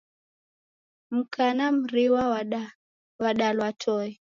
Mka 1.11 1.53
na 1.57 1.67
mriwa 1.77 2.23
wadalwa 3.19 3.69
toe. 3.81 4.11